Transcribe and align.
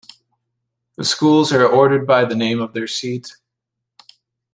The 0.97 1.03
schools 1.05 1.53
are 1.53 1.63
ordered 1.63 2.07
by 2.07 2.25
the 2.25 2.33
name 2.35 2.59
of 2.59 2.73
their 2.73 2.87
seat. 2.87 3.35